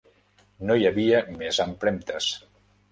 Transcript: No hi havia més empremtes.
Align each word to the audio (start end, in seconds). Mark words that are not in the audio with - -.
No 0.69 0.77
hi 0.79 0.89
havia 0.91 1.21
més 1.43 1.63
empremtes. 1.71 2.35